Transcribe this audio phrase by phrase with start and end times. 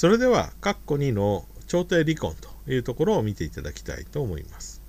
[0.00, 4.80] それでは、括弧2の調停離婚というところを見ていただきたいと思います。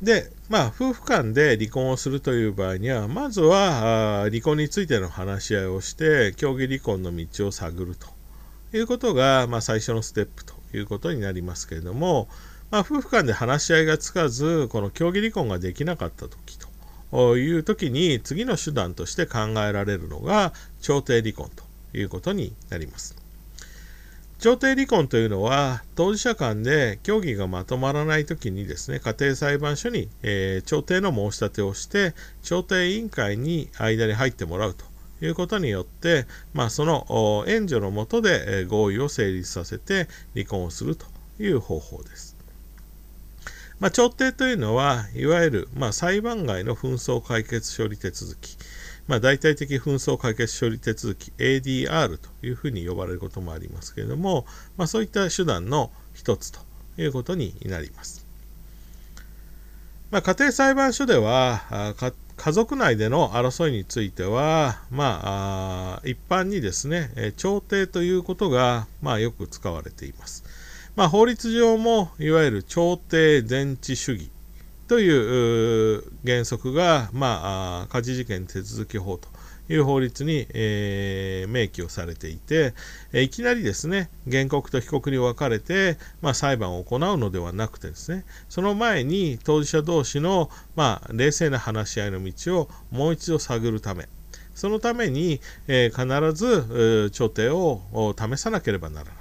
[0.00, 8.06] で、まあ、夫婦間で離婚をするという場合には、まずは離婚についての話し合いをして、協議離婚の道を探ると
[8.72, 12.28] いうことが、まあ、最初のステップということになりますけれども、
[12.70, 16.56] まあ、夫婦間で話し合いがつかず、この協議離婚ができなかった時
[17.10, 23.16] という時に、次の手段として考えられるのが、調停離婚ということになります。
[24.40, 34.86] 調停離婚というのは、当事者間で協議がまとまらないときにですね、家庭裁判所に、えー、調停の申し立てをして、調停委員会に間に入ってもらうと
[35.22, 41.04] いうことによって、まあ、その援助のもとで合意を成立させて離婚をすると
[41.38, 42.34] いう方法です。
[43.78, 48.56] まあ、調停というのは、いわゆる、まあ、裁判外の紛争解決処理手続き、
[49.10, 56.60] まあ、大体的紛争解決処理手続き ADR というふうに呼ばれることもありますけれども、まあ、そういった手段の一つと
[56.96, 58.24] いうことになります。
[60.12, 61.92] まあ、家庭裁判所では
[62.36, 70.44] 家族内での争いについては、まあ、一般にですね、調停ということが、まあ、よく使われています。
[70.94, 74.30] まあ、法律上もいわゆる調停全治主義
[74.90, 79.28] という原則が、まあ、家事事件手続き法と
[79.68, 82.74] いう法律に、えー、明記をされていて、
[83.12, 94.08] えいきなりですね、原告と被告に分かれて、まあ、裁判を行うのではなくてですね、その前に当事者同士の、まあ、冷静な話し合いの道をもう一度探るため、
[94.56, 99.19] そのために、えー、必ず調停を試さなければならない。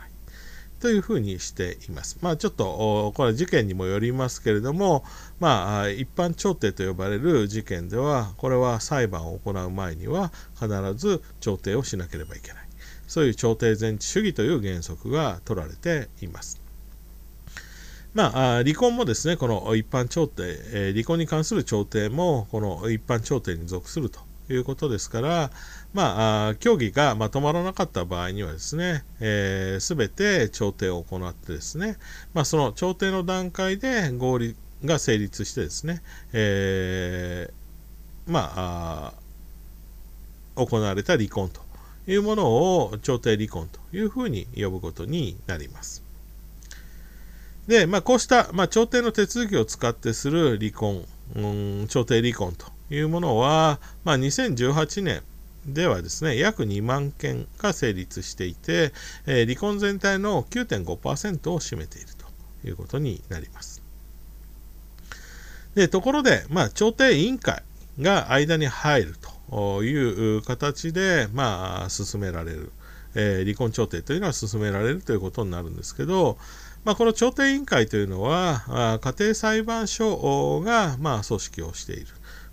[0.79, 2.17] というふうにしています。
[2.21, 5.03] まあちょっとこれは事件にもよりますけれども、
[5.39, 12.69] まあ一般調停と呼ばれる事件では、これは裁判を行う前には必ず調停をしなければいけない。
[13.07, 16.61] そういう調停全治主義という原則が取られています。
[18.13, 24.19] まあ、離婚もですね、この一般調停、離婚に関する調停も、この一般調停に属すると
[24.49, 25.51] いうことですから、
[25.93, 31.97] まあ、協議がまとまらなかった場合にはですね、す、えー、べ、て調停を行ってですね、
[32.33, 34.55] まあ、その調停の段階で合理
[34.85, 36.01] が成立してですね、
[36.31, 39.13] えー、まあ
[40.55, 41.61] 行われた離婚と
[42.07, 46.03] いうものを調停離婚というふうに呼ぶことになります。
[47.67, 51.39] で、まあ、こうした、まあ、調停の手続きを使ってする離婚、う
[51.83, 55.21] ん、調停離婚というものは、まあ、2018年
[55.73, 58.93] ではですね、約2万件が成立していて、
[59.25, 63.81] えー、離婚全体の9.5%を占めているということになります。
[65.75, 67.63] でところで、まあ、調停委員会
[67.99, 69.15] が間に入る
[69.51, 72.71] という形で、まあ、進められる、
[73.15, 76.37] えー、離婚調停というのは進められるということになるんですけど、
[76.85, 82.07] まあ、この調停委員会というのは、家庭裁判所が、まあ、組織をしている。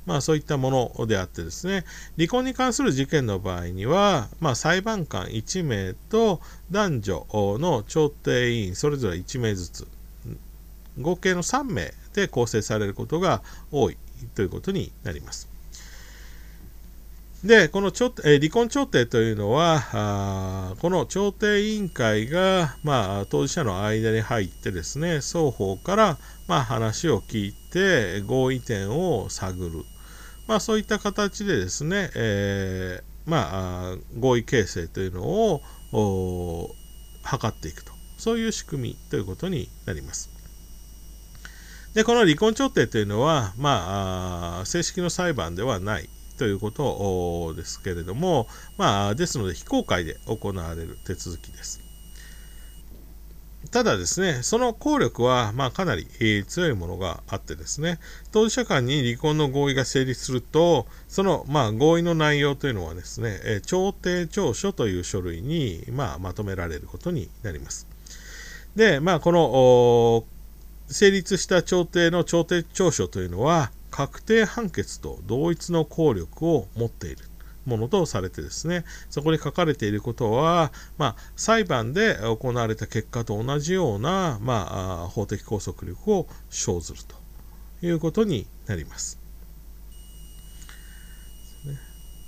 [0.07, 1.85] まあ、そういったものであってですね、
[2.17, 6.41] 離婚に関する事件の場合には、まあ、裁判官1名と
[6.71, 9.89] 男女の調停委員それぞれ1名ずつ、
[10.99, 13.99] 合計の3名で構成されることが多い
[14.35, 15.49] ということになります。
[17.45, 26.19] で、この調え離婚調停というのは、この調停委員会が、まあ、当事者の間に入ってですね、双方から、
[26.49, 29.85] まあ、話を聞いて合意点を探る。
[30.47, 35.63] まあ、そういった形でですね、えー、まあ、合意形成というのを
[37.25, 37.97] 図っていくと。
[38.17, 40.31] そういう仕組みということになります。
[41.95, 46.09] で、この離婚調停というのは、まあ、正式の裁判ではない
[46.39, 51.86] ということですけれども、まあ、ですので非公開で行われる手続きです。
[53.71, 57.99] ただですね、その効力は、まあ、かなり、えー、強いものがあってですね、
[58.33, 67.87] 当事者間に離婚の合意が成立すると、その、まあ、合意の内容というのはですね、えー、調停調書という書類に、まあ、まとめられることになります。
[68.75, 70.25] で、まあ、この、
[70.93, 77.26] 成立した調停の調停調書というのは、確定判決と同一の効力を持っている。
[77.67, 87.17] ものとされてですね、そこに書かれていることは、まあ、裁判で行われた結果と同じような、まあ、法的拘束力を生ずると
[87.85, 89.21] いうことになります。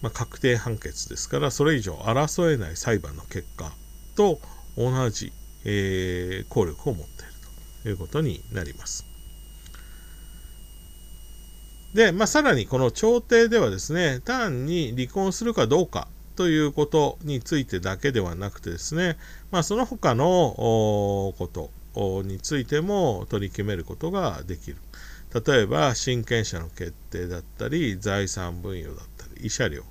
[0.00, 3.73] まあ、確定判決ですから、それ以上争えない裁判の結果
[4.17, 4.40] と
[4.76, 5.32] 同じ、
[5.64, 7.32] えー、効力を持っている
[7.82, 9.07] ということになります。
[11.94, 19.17] で、まあ、さらにこの調停ではですね、単に離婚するかどうかということについてだけではなくてですね、
[19.50, 20.25] まあ、その他の
[21.38, 21.70] こと
[22.23, 24.76] についても取り決めることができる。
[25.46, 29.82] 例えば親権者の決定だったり財産分与だったり慰謝料、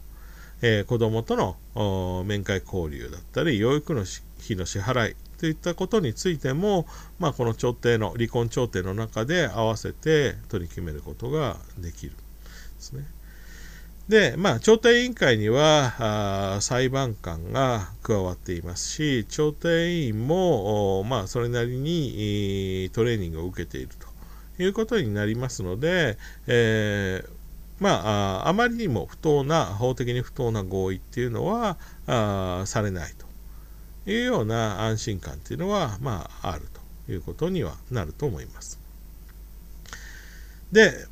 [0.63, 1.35] えー、子どもと
[1.75, 6.87] の面会交流だったり養育の費の支払いといったことについても、
[7.19, 12.17] まあ、この調停の離婚調停の中で合わせて取り決めることができるで
[12.79, 13.05] すね。
[14.07, 23.89] で、まあ、調停委員会には裁判官が加わっていますし、調停委員も、まあ、それなりにトレーニングを受けている
[24.57, 26.17] ということになりますので、
[26.47, 27.29] えー、
[27.79, 27.89] ま
[28.43, 33.26] あ、あまりにも不当な、法的に不当な合意っていうのはあされないと
[34.07, 36.63] いうような安心感っていうのは、まあ、ある
[37.05, 38.79] ということにはなると思います。
[40.71, 41.05] で、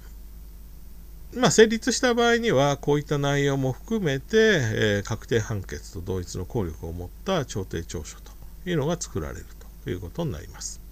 [1.36, 8.32] まあ、成立した場合にはこういった内容も含めて、えー、確定判決と同一の効力を持った調停調書と
[8.66, 9.46] いうのが作られる
[9.84, 10.86] ということになります。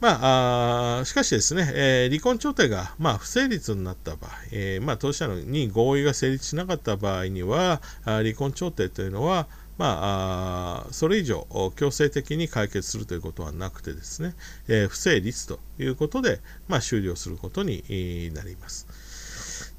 [0.00, 9.46] まあ、あしかしですね、えー、離婚調停が、まあ、不成立になった場合、えー、まあ、当事者に合意が成立しなかった場合には、離婚調停というのは、
[9.82, 11.44] まあ、それ以上
[11.74, 14.36] 強制的に解決するということはなくてですね、
[14.68, 16.38] えー、不成立ということで、
[16.68, 18.86] まあ、終了することになります。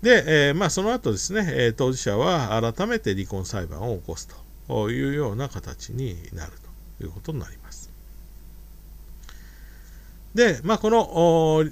[0.02, 4.28] で、えー、まあ、その後ですね、え当事者は改めて離婚裁判を起こす
[4.68, 6.52] というような形になる
[7.00, 7.90] ということになります。
[10.36, 11.64] で、まあ、この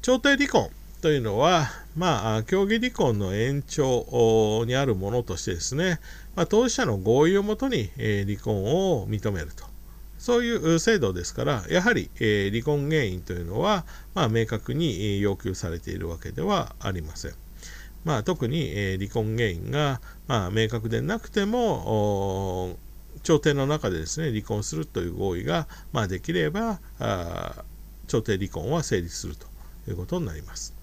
[0.00, 0.68] 調停離婚
[1.00, 5.98] というのは、まあ、協議離婚の延長にあるものとしてですね、
[6.34, 9.64] まあ、当事者の合意をもとに、え離婚を認めると。
[10.18, 13.84] そういう制度ですから、やはり、え離婚原因というのは、
[14.14, 17.32] まあ、明確に要求されているわけではありません。
[18.04, 22.76] まあ、特に、え離婚原因が、まあ、明確でなくても
[23.22, 26.80] 調停の中でですね離婚するという合意が、まあ、できれば
[28.06, 29.46] 調停離婚は成立すると
[29.88, 30.81] いうことになります。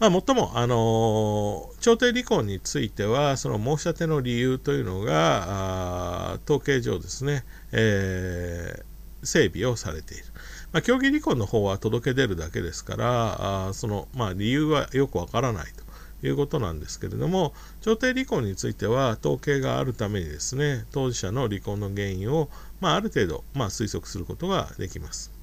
[0.00, 10.24] まあ、もっとも、あの調停離婚については、その申し立ての理由というのが、統計上ですね、えー、整備をされている。
[10.72, 15.72] まあ、協議離婚の方は届け出るだけですから、あその、まあ、理由はよくわからない
[16.20, 22.50] ということなんですけれども、調停離婚については統計があるためにですね、当事者の離婚の原因を、
[22.80, 25.33] まあ、ある程度、まあ、推測することができます。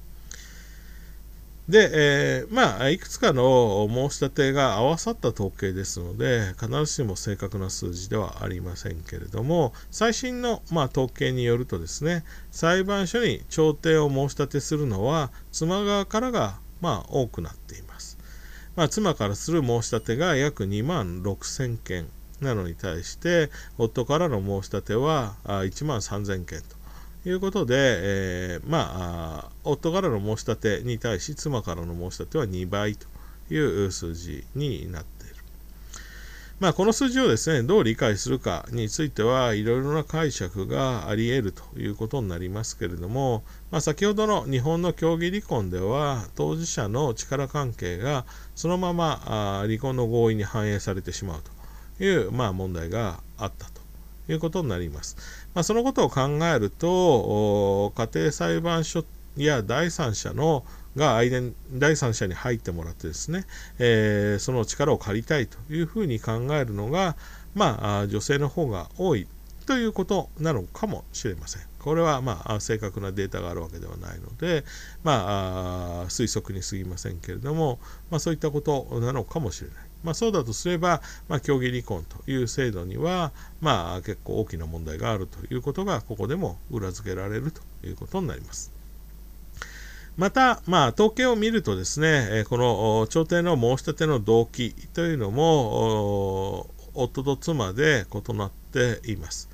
[1.71, 18.17] で、えー、まあ、いくつかの申し立てが合わさった統計ですので、必ずしも正確な数字ではありませんけれども、最新の、まあ、統計によるとですね、裁判所に調停を申し立てするのは、妻側からが、まあ、多くなっています。
[18.75, 22.07] まあ、妻からする申し立てが約2万6000件
[22.41, 26.80] なのに対して、夫からの申し立ては1万3000件と。
[27.25, 33.07] いうことで、えー、まあ、夫からの申し立てに対し妻からの申し立ては2倍と
[33.53, 35.35] いう数字になっている。
[36.61, 51.41] まあ、この数字をですね、どう理解するかについては、いろいろな解釈があり得るということになりますけれども、まあ、先ほどの日本の協議離婚では、当事者の力関係がそのまま離婚の合意に反映されてしまう
[51.97, 53.70] という、まあ、問題があった
[54.33, 55.17] いうことになります。
[55.53, 59.03] まあ、そのことを考えると、家庭裁判所
[59.37, 61.21] や第三者のが
[61.71, 63.45] 第三者に入ってもらってですね、
[63.79, 67.15] えー、その力を借りたいというふうに考えるのが、
[67.55, 69.27] まあ、女性の方が多い
[69.65, 71.61] ということなのかもしれません。
[71.79, 74.65] これは、まあ、正確なデータがあるわけではないので、
[75.03, 79.90] まあ、推測に過ぎませんけれども、まあ、そういったことなのかもしれない。
[80.03, 88.71] まあ、そうだとすれば、まあ、協議離婚という制度には、まあ、結構大きな問題があるということが、ここでも裏付けられるということになります。
[90.17, 99.49] また、まあ、統計を見るとですね、この調停の申し立ての動機というのも、夫と妻で異なっています。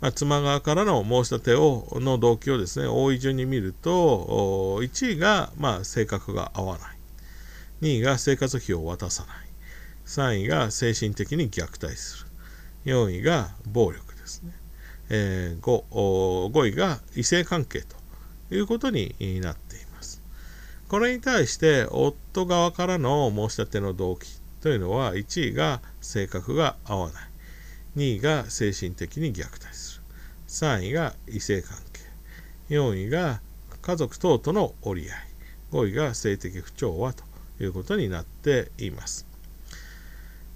[0.00, 6.96] まあ、妻側からの申し立てをの動機をですね、多い順に見ると、1位が、まあ、性格が合わない。
[7.82, 9.49] 2位が生活費を渡さない。
[10.10, 12.92] 3位が精神的に虐待する。
[12.92, 14.52] 4位が暴力ですね。
[15.08, 17.96] えー、5, 5位が異性関係と
[18.52, 20.20] いうことになっています。
[20.88, 27.30] これに対して夫側からの申し立ての動機というのは1位が性格が合わない。
[27.96, 30.02] 2位が精神的に虐待する。
[30.48, 32.74] 3位が異性関係。
[32.74, 33.40] 4位が
[33.80, 35.18] 家族等との折り合い。
[35.70, 37.22] 5位が性的不調和と
[37.60, 39.29] いうことになっています。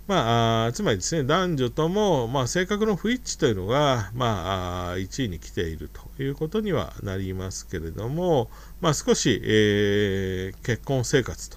[0.07, 8.51] まあ、つまりですね、男女とも、まあ、性格の不一致というのが、まあ、1位に来ているということにはなりますけれども、
[8.83, 11.57] まあ、少し、えー、結婚生活と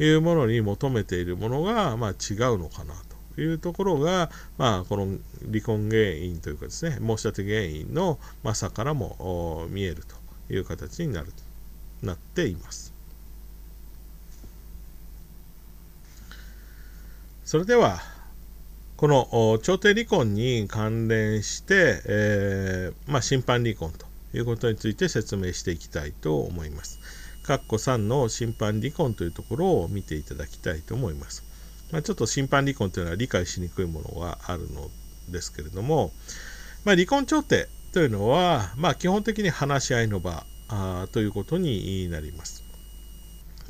[0.00, 2.94] いうものに求めているものが、まあ、違うのかな
[3.36, 5.06] というところが、まあ、この
[5.48, 10.02] 離婚原因というかですね、申し立て原因の、まあ、差からも見える
[10.48, 11.32] という形になる
[12.02, 12.93] なっています。
[17.44, 18.00] それでは
[18.96, 27.00] この調停離婚に関連して、えー、まあ、審判離婚ということについて説明していきたいと思います。
[27.42, 31.44] 括弧3の審判離婚というところを見ていただきたいと思います。
[31.92, 34.88] まあ、ちょっと審判離婚というのは理解しにくいものがあるの
[35.28, 36.12] ですけれども、
[36.84, 40.46] まあ、離婚調停というのは、ま、基本的に話し合いの場
[41.12, 42.63] ということになります。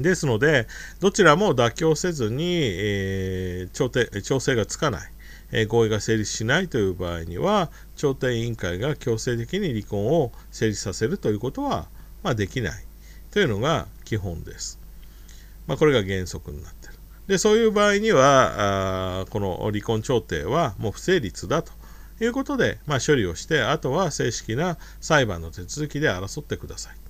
[0.00, 0.66] ですので、
[1.00, 5.10] どちらも妥協せずに、えー、調停調整がつかない、
[5.52, 11.86] えー、合意が成立しないという場合には、調停委員会が強制的に離婚を成立させるということは、
[12.22, 12.84] まあ、できない
[13.30, 14.78] というのが基本です。
[15.66, 16.94] まあ、これが原則になっている。
[17.26, 21.72] で、そういう場合には、あこの離婚調停はもう不成立だと
[22.20, 27.03] いうことで、まあ、処理をして、あとは正式な裁判の手続きで争ってください。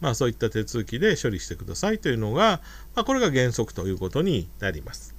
[0.00, 2.60] まあ、そういった手続きで処理してくださいというのが、
[2.94, 5.14] まあ、これが原則ということになります。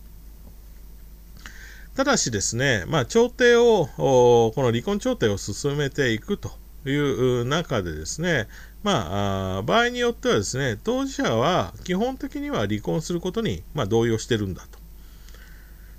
[1.95, 6.51] ただしですね、まあ、調停を、この離婚調停を進めていくと
[6.85, 8.47] いう中でですね、
[8.83, 14.77] まあ、場合によってはですね、当事者は基本的には離婚することに、まあ、同意をしてるんだと。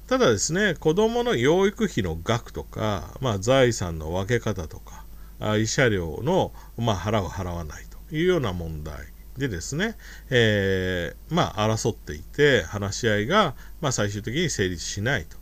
[0.06, 5.04] ただですね、子供の養育費の額とか、まあ、財産の分け方とか、
[5.40, 8.96] 慰謝料の、まあ、払う払わないいうような問題
[9.38, 9.96] でですね、
[10.30, 15.36] えー、まあ、争っていて話し合いが、まあ、最終的に成立しないと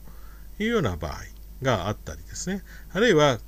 [0.63, 1.15] いうような場合
[1.63, 3.39] があったりですねあるいは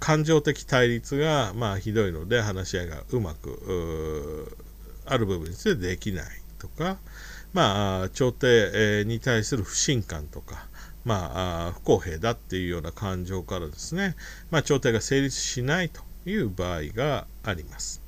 [0.00, 4.56] 感情的対立が、まあ、ひどいので話し合いがうまく
[5.06, 6.26] ある部分についてできない
[6.58, 6.98] とか、
[7.52, 10.66] まあ、調停に対する不信感とか、
[11.04, 14.16] まあ、不公平だっていうような感情からですね、
[14.50, 18.03] まあ、調停が成立しないという場合があります。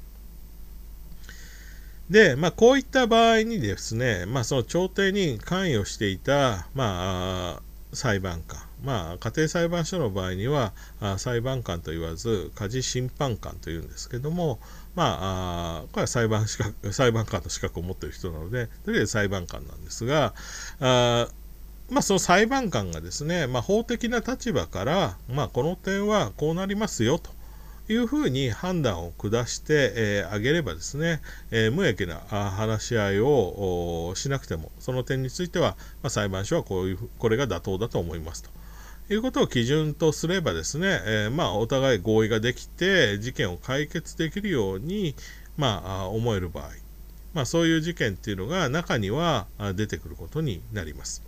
[2.10, 10.72] で、まあ、こういった場合にですね、まあ、その調停に関与していた、まあ、裁判官、まあ、家庭裁判所の場合には
[11.18, 14.60] 裁判官と言わず家事審判官というんですけども、
[14.94, 20.34] まあ、これは裁判資格裁判官の資格を持っている人なのでとりあえず裁判官なんですが
[20.80, 21.28] あ
[21.88, 27.30] まあ、その裁判官がですね、まあ、法的な立場から、まあ、この点はこうなりますよと。
[27.88, 38.50] いうふうに判断を下してあ、えー、げればですね、え、無益な話し合いをしなくてもその点については、ま、裁判所はこういうこれが妥当だと思いますと。
[39.08, 45.14] いうことを基準とすればですね、え、まあ、お互い合意ができて事件を解決できるように、
[45.56, 46.70] まあ、思える場合、
[47.32, 51.25] まあ、そういう事件っていうのが中には出てくることになります。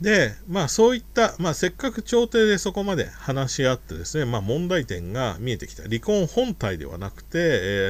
[0.00, 5.84] で、まあそういった、まあせっかく調停でそこまで話し合ってですね、まあ問題点が見えてきた。
[5.84, 7.40] 離婚本体ではなくて、え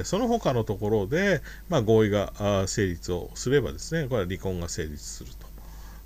[0.03, 5.31] ー、その他のところで、まあ合意が成立をすればですね、これは離婚が成立する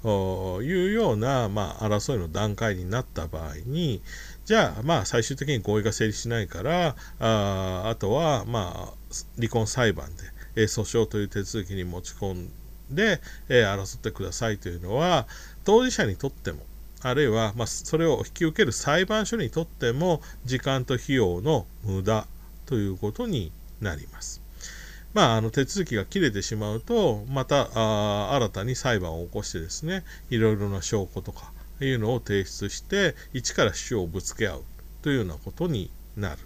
[0.02, 4.00] というような、まあ争いの段階になった場合に、
[4.44, 10.22] じゃあまあ最終的に合意が成立しないから、ああとはまあ離婚裁判で、
[10.54, 12.50] えー、訴訟という手続きに持ち込ん
[12.90, 15.26] で、えー、争ってくださいというのは
[15.64, 16.60] 当事者にとっても
[17.02, 22.26] あるいは、まあ、それを引き受ける裁判所にとっても時間と費用の無駄
[22.66, 24.42] ということになります。
[25.14, 31.50] まあ、あの手続きが切れてしまうとまたあ新たに裁判を起こしてですねいろいろな証拠とか
[31.80, 34.64] いうのを提出して一から主張をぶつけ合う
[35.02, 36.42] というようなことになるで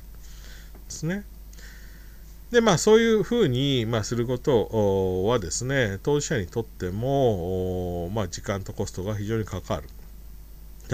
[0.89, 1.25] すね。
[2.53, 9.85] でまあそういうふうに、まあ、することはですね当事者にとっても、まあ、時間とコストが非常にかかる。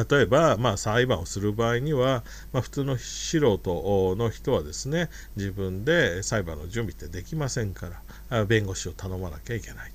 [0.09, 2.23] 例えば、まあ、裁判をする場合には、
[2.53, 7.88] まあ、普通の素人の人はですね自分で裁判の準備ってできませんか
[8.29, 9.91] ら弁護士を頼まなきゃいけない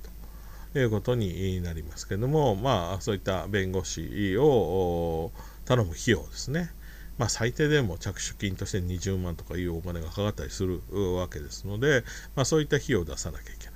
[0.72, 5.32] ということになりますけども、まあ、そういった弁護士を
[5.64, 6.70] 頼む費用ですね
[7.18, 10.80] まあ、最低でも着手金として20万とかいうお金がかかったりする
[11.16, 12.04] わけですので、
[12.34, 13.74] まあ、そういった費用を出さなきゃいけない。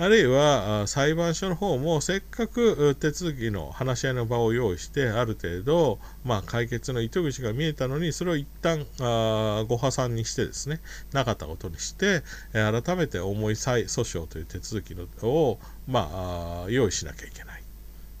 [0.00, 10.80] あるいは裁判所の方もせっかく手続きの話し合いの場を用意してある程度、まあ、解決の糸口が見えたのにそれを一旦あご破産にしてですね
[11.12, 12.22] なかったことにして
[12.52, 17.62] 改めて重い再訴訟という手続きを、まあ、用意しなきゃいけない。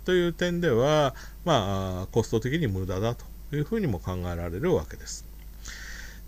[0.04, 1.14] という点では、
[1.44, 5.24] まあ、コスト的に無駄だとというふうにも考えられるわけです。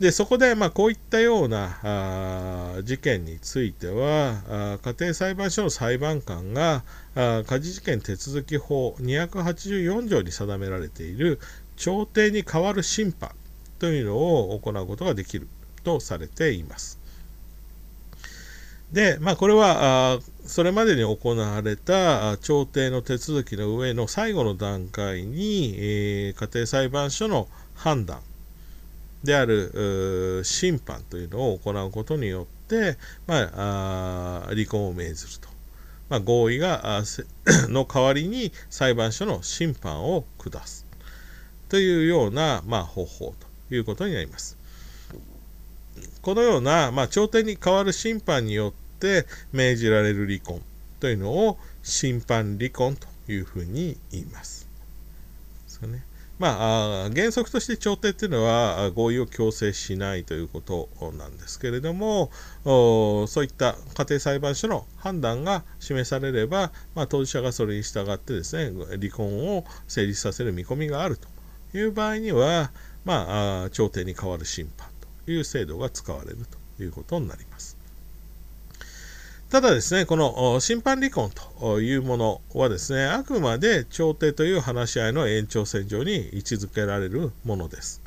[0.00, 6.84] でそこで、まあ、こういったようなあ事件については家庭裁判所の裁判官が
[7.14, 11.38] あ家事事件手続き法284条に定められている
[11.76, 13.32] 調停に代わる審判
[13.78, 15.48] というのを行うことができる
[15.84, 16.98] とされています。
[18.90, 28.20] で、まあ、これはそれまでに行われた調停の手続きの上の最後の段階に、えー、家庭裁判所の判断
[29.22, 35.48] である審判というのを行うことによって、まあ、あ離婚を命ずると、
[36.08, 37.02] まあ、合意が
[37.68, 40.86] の代わりに裁判所の審判を下す
[41.68, 43.34] というような、まあ、方法
[43.68, 44.56] ということになります。
[46.22, 50.60] このような、まあ、調停に代わる審判によって命じられる離婚
[51.00, 54.68] というのを審判離婚というふうに言います。
[55.64, 56.04] ですね。
[56.40, 60.88] まあ、原則として調停っていうのは合意を強制しないということ
[61.18, 62.30] なんですけれども
[62.64, 71.28] そういった家庭裁判所の判断が示されれば、まあ、当事者がそれに従ってですね離婚を成立させる見込みがあると
[71.76, 72.72] いう場合には、
[73.04, 74.88] まあ、調停に代わる審判
[75.26, 76.38] という制度が使われる
[76.76, 77.79] ということになります。
[79.50, 81.28] ただですね、この審判離婚
[81.58, 88.00] というものはですね、あくまで調停という話し合いの延長線上に位置づけられるものです。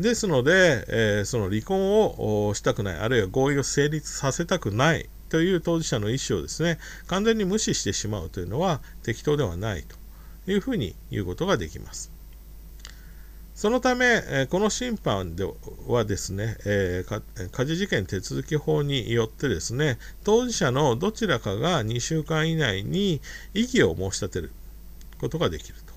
[0.00, 12.10] ですので、え、その離婚をしたくない、あるいは合意を成立させたくないという当事者の意思をですね、完全に無視してしまうというのは適当ではないというふうに言うことができます。
[13.54, 15.44] そのため、この審判で
[15.86, 17.04] はですね、え
[17.50, 23.20] 家事事件手続き法によってですね、当事者のどちらかが2週間以内に
[23.52, 24.52] 異議を申し立てる
[25.18, 25.90] ことができると。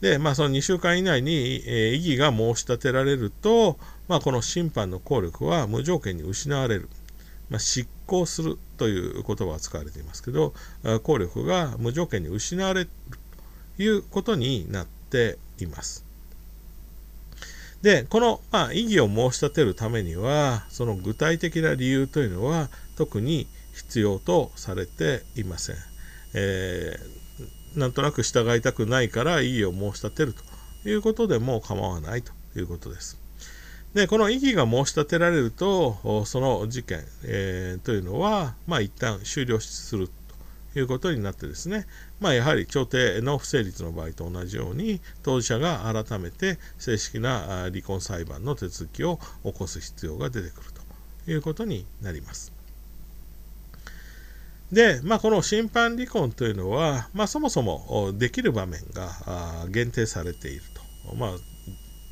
[0.00, 1.56] で、まあ、その2週間以内に、
[1.94, 6.88] 異議が申し立てられると、まあ、この審判の効力は無条件に失われる。
[7.48, 10.52] まあ、執行するという言葉が使われていますけど、
[11.02, 12.90] 効力が無条件に失われる
[13.76, 16.05] ということになっています。
[17.86, 23.46] で、この、まあ、異議を申し立てるためには、その具体的な理由というのは特に
[23.76, 25.76] 必要とされていません。
[26.34, 30.34] えー、なんとなく従いたくないから異議を申し立てる
[30.82, 33.20] ということでも構わないということです。
[33.94, 40.10] で、この異議が申し立てられると、その事件、えー、というのは、まあ、一旦終了する
[40.78, 41.86] いうことになってですね、
[42.20, 50.70] まあ、やはり調停の不成立の場合と同じように当事者が改めて正式な離婚裁判の手続きを起こす必要が出てくる
[51.24, 52.52] ということになります。
[54.70, 60.62] で、まあ、この審判離婚というのは、まあ、そもそもできる場面が限定されている
[61.06, 61.14] と。
[61.14, 61.30] まあ、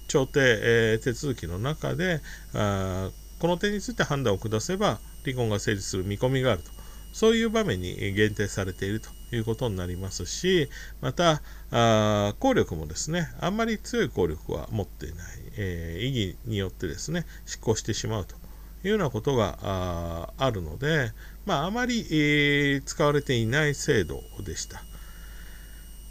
[0.07, 2.21] 調停、え、手続きの中で
[2.55, 6.71] あこの点について判断を下せば離婚が成立する見込みがあると
[7.15, 10.69] そういう場面に限定されているということになりますし、
[11.01, 18.35] また、あ効力もですね、あんまり強い効力は持っていない、えー、意義によってですね、執行してしまうと
[18.83, 21.13] いうようなことがあるので、
[21.47, 24.83] まあ、あまり、えー、使われていない制度でした。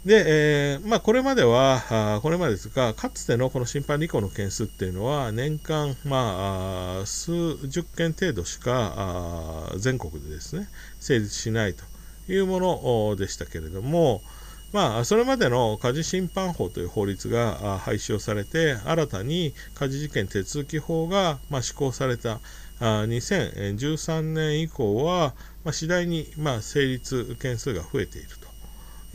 [0.04, 1.82] で、えー、まあ、これまでは、
[2.16, 10.68] あこれまでですが、かつてのこの審判離婚の件数っていうのは、年間、まあ、数十件程度しかあ全国でですね、
[11.00, 11.84] 成立しないと
[12.30, 12.60] いうも
[13.08, 14.20] のでしたけれども、
[14.74, 22.40] まあ、それまでの家事審判法という法律が廃止をされて、新たに家事事件手続き法が、まあ、施行された
[22.78, 25.32] あ2013年以降は、
[25.64, 28.43] まあ、次第に、まあ、成立件数が増えていると。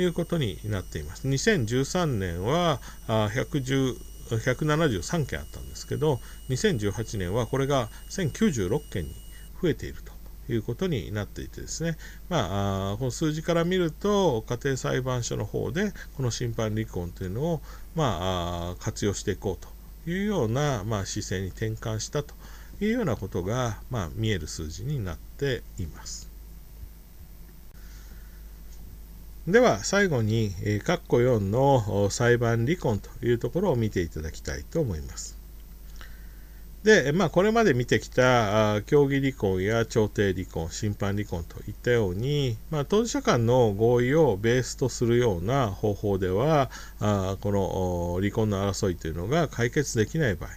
[0.04, 1.28] いうことになっています。
[1.28, 9.16] 2013年は110 173件あったんですけど、2018年はこれが1096件に
[9.62, 11.98] 増えているということになっていてですね、
[12.30, 17.62] まあ、この数字から見ると、家庭裁判所の方でこの審判離婚というのを、
[17.96, 19.66] まあ、活用していこう
[20.06, 22.34] というような、まあ、姿勢に転換したと
[22.82, 26.29] いうようなことが、まあ、見える数字になっています。
[29.52, 35.40] では最後に、えー、括弧4の裁判離婚というところを見ていただきたいと思います。
[36.84, 50.50] で、まあ、これまで見てきた協議離婚や調停離婚、審判離婚といったように、まあ、当事者間の合意をベースとするような方法では、あこの離婚の争いというのが解決できない場合、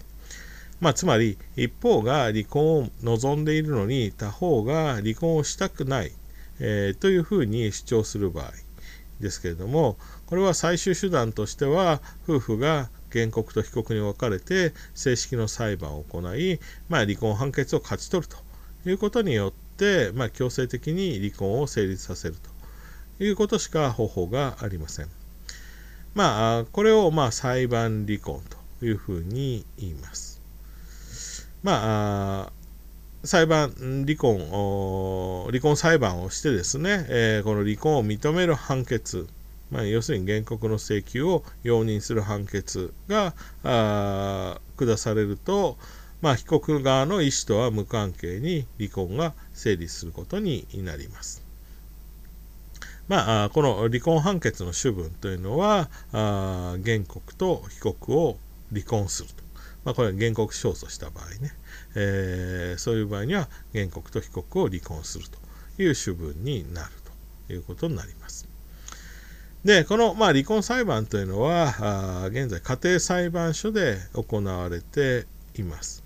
[0.80, 6.12] まあ、つまり一方が離婚を望んでいるのに他方が離婚をしたくない、
[6.60, 8.52] えー、というふうに主張する場合、
[9.22, 16.58] ですけれどもこれは最終手段としては夫婦が原告と被告に分かれて正式の裁判を行い、
[16.88, 18.36] まあ、離婚判決を勝ち取ると
[18.88, 22.34] いうことによって、まあ、強制的に離婚を成立させる
[23.18, 25.06] ということしか方法がありません。
[26.14, 28.42] まあ、これをまあ裁判離婚
[28.78, 30.40] というふうに言います。
[31.62, 32.52] まあ、
[33.24, 33.72] 裁判、
[34.04, 34.38] 離婚、
[35.46, 39.28] 離婚裁判をしてですね、えー、この離婚を認める判決、
[39.70, 45.78] まあ、要するに原告の請求を容認する判決が下されると、
[46.20, 51.44] まあ、被告側の意思とは無関係に離婚が成立することになります。
[53.08, 58.36] まあ、この離婚判決の主文というのは原告と被告を
[58.72, 59.42] 離婚すると。
[59.84, 61.52] まあ、これは原告勝訴した場合ね、
[61.94, 66.90] えー、そういう場合には原告と被告を離婚するという主文になる
[67.46, 68.48] ということになります。
[69.64, 75.26] で、この、まあ、離婚裁判というのは、現在家庭裁判所で行われて
[75.56, 76.02] います。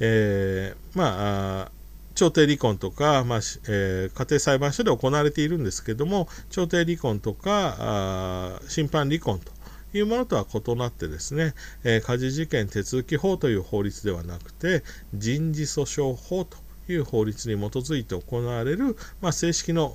[0.00, 1.72] えー、まあ、
[2.16, 9.52] 調停離婚とか、まあえー、家庭裁判所で行われているんですけども、調停離婚とか、審判離婚と
[9.92, 14.82] いうものとは異なってですね、えー、家事事件手続法という法律ではなくて、
[15.14, 16.56] 人事訴訟法と
[16.88, 19.90] いう法律に基づいて行われる、まあ、正式の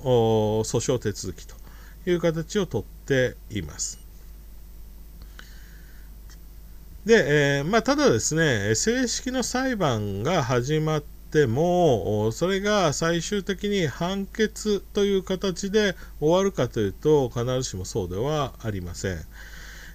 [0.64, 1.54] 訴訟手続きと
[2.06, 4.06] いう形をとっています。
[7.04, 19.18] で、えー、まあ、ただですね、正式の裁判が始まっても、それが最終的に判決という形で終わるかというと、必ずしもそうではありません。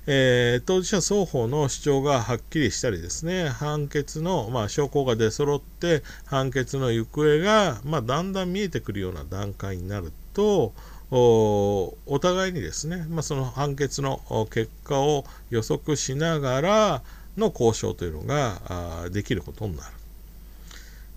[0.08, 10.74] えー、当事者双方の主張がはっきりしたりですね、判決の、まあ、証拠が出揃って、判決の行方が、まあ、だんだん見えてくるような段階になると、
[11.12, 17.02] お互いにですね、まあ、その判決の結果を予測しながら
[17.38, 19.94] の交渉というのができることになる。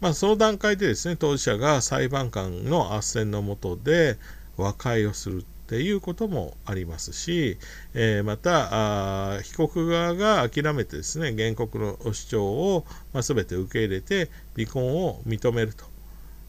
[0.01, 4.19] まあ、その段階でですね、当事者が裁判官の斡旋のもとで
[4.59, 7.57] 和解をするとっていうこともありますし、
[7.95, 15.87] えー、また被告側が諦めてですね原告の主張を、まあ、全て受け入れて離婚を認めると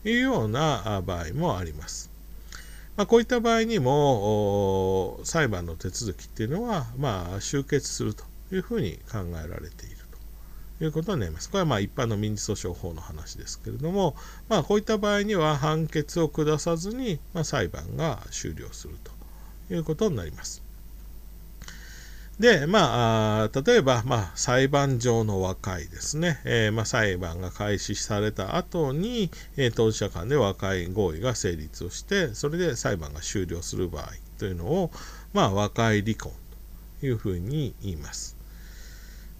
[0.08, 2.12] いうような場合もあります。
[2.97, 9.94] まあ、こういった場合にも裁判の手続きっていうのは、まあ、終結するというふうに考えられていると
[10.82, 11.50] いうことになります。
[11.50, 14.16] これはまあ一般の民事訴訟法の話ですけれども、
[14.50, 20.66] まあ、こういった場合には判決を下さずに、まあ、裁判が終了するということになります。
[22.40, 34.92] で、まあ、例えば、まあ、裁判上の和解ですね、えー、まあ、裁判が開始された後に、えー、当事者間で和解合意が成立をして、それで裁判が終了する場合というのを、
[35.32, 36.34] まあ、和解離婚
[37.00, 38.36] というふうに言います。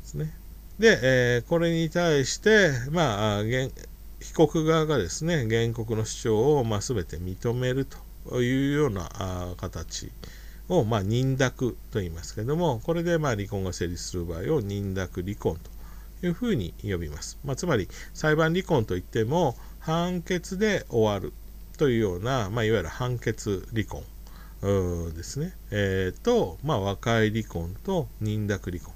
[0.04, 0.45] ですね。
[0.80, 7.88] で、えー、これに対して、まあ、被告側がですね、原告の主張を、まあ、全て認める
[8.26, 10.12] というようなあ形。
[10.70, 15.58] を、まあ、認諾と言いますけれども、これでまあ離婚が成立する場合を認諾離婚
[16.22, 17.38] というふうに呼びます。
[17.44, 21.34] まあ、つまり、裁判離婚といっても、判決で終わる
[21.78, 24.04] というような、まあ、いわゆる判決離婚
[25.14, 25.54] ですね。
[25.70, 28.94] えー、と、まあ、和解離婚と認諾離婚。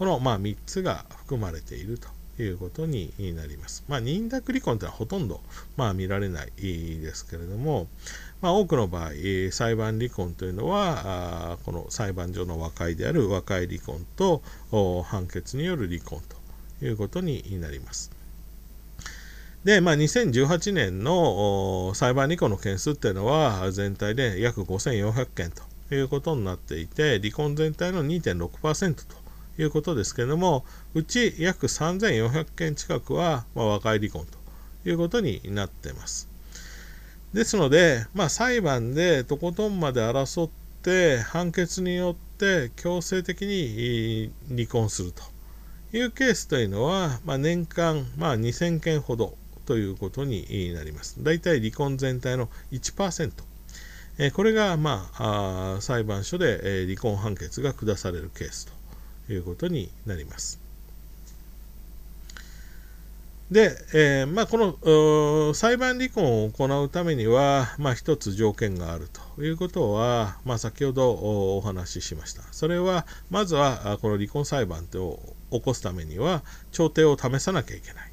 [0.00, 2.08] この、まあ、3つが含まれていると
[2.42, 3.84] いうことになります。
[3.86, 5.42] まあ、認諾離婚というのはほとんど、
[5.76, 7.86] まあ、見られないですけれども、
[8.40, 9.10] まあ、多くの場合、
[9.52, 14.42] 裁判離婚というのは、この裁判上の和解である和解離婚と
[15.04, 16.22] 判決による離婚
[16.80, 18.10] ということになります。
[19.64, 29.19] で、まあ、2018年の裁判離婚の件数っていうのは全体で約5400件ということになっていて、離婚全体の2.6%と
[29.58, 36.28] いうことですけれども、うち約3400件近くは、まあ、和解離婚ということになっています。
[37.32, 40.50] ですので、まあ、裁判でとことんまで争っ
[40.82, 45.22] て判決によって強制的に離婚すると
[45.96, 49.36] いうケースというのは、まあ、年間、まあ、2000件ほど
[49.66, 51.22] ということになります。
[51.22, 53.30] 大体離婚全体の1%。
[54.18, 58.72] えこれが、まあ、あ裁判所で、え離婚判決が下されるケースと
[59.32, 60.60] いうことになります。
[63.50, 71.10] で、えー、まあ、この裁判離婚を行うためには、まあ、一つ条件があるということは、まあ、先ほど
[71.56, 72.42] お話ししました。
[72.52, 75.18] それは、まずはこの離婚裁判を
[75.50, 78.12] 起こすためには、調停を試さなきゃいけない。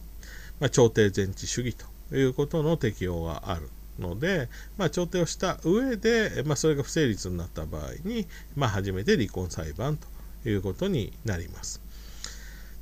[0.60, 1.76] まあ、調停全治主義
[2.10, 8.26] ということの適用があるので、まあ、調停をした上で、まあ、それが不成立になった場合に、
[8.56, 10.08] まあ、初めて離婚裁判と
[10.50, 11.82] いうことになります。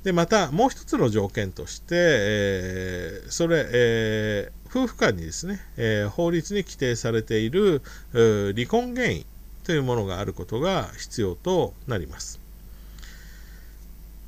[0.04, 9.26] でまたもう一つの条件として、えー、それ、えー、夫婦間にですね、えー、法律に規定されている離婚原因
[9.64, 12.38] というものがあることが必要となります。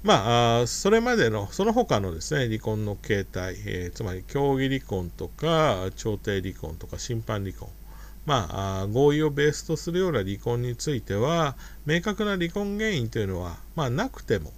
[0.03, 7.69] まあ、それまでの、その他のですね、離婚の形態、えー、つまり協議離婚とか、調停離婚とか、審判離婚、
[8.29, 8.47] ま
[8.83, 14.53] あ、合意をベースとするような離婚については、明確な離婚原因というのは、まあ、なくても、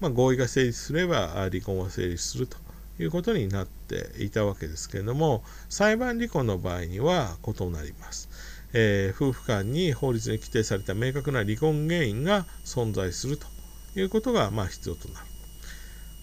[0.00, 2.56] まあ、合意が成立すれば離婚は成立すると
[2.98, 8.28] いうことになっていたわけですけれども、裁判離婚の場合には異なります。
[8.72, 13.46] えー、夫婦間に法律に規定された明確な離婚原因が存在すると
[13.94, 15.26] いうことが、まあ、必要となる。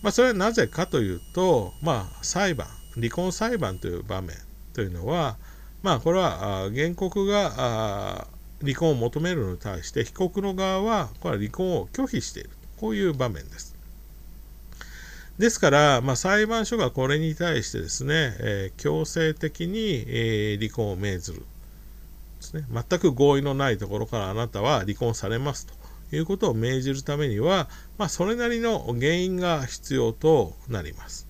[0.01, 4.35] まあ、それはなぜかというと、まあ、裁判、離婚裁判という場面
[4.73, 5.37] というのは、
[5.81, 8.27] まあ、これは原告が
[8.61, 13.75] 離婚を求めるのに対して被告の側はこれは離婚を拒否しているこういう場面です。
[15.37, 21.45] ですから、まあ、裁判所がこれに対してですね、えー、強制的に、えー、離婚を命ずるで
[22.41, 22.65] すね。
[22.69, 25.73] 全く合意のないところからあなたは離婚されますと
[26.13, 31.28] いうことを命じるためには、まあ、それなりの原因が必要となります。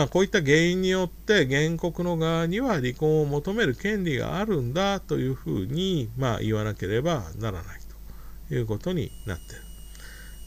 [0.00, 7.80] まあ、こういった原因によって原告の側には離婚を求める権利があるんだというふうに、まあ、言わなければならない
[8.48, 9.62] ということになっている。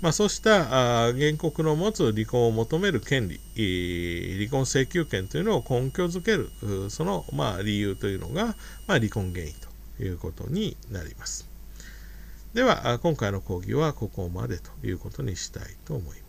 [0.02, 3.40] まあ、そうしたあ原告の持つ離婚を求める権利、
[4.40, 6.50] 離婚請求権というのを根拠づける、
[6.90, 8.56] その、まあ、理由というのが、
[8.88, 9.54] まあ、離婚原因
[9.98, 11.48] ということになります。
[12.56, 16.23] では、今回の講義はここまでということにしたいと思います。